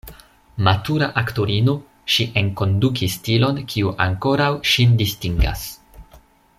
[0.67, 1.75] Matura aktorino,
[2.13, 5.69] ŝi enkondukis stilon kiu ankoraŭ ŝin distingas.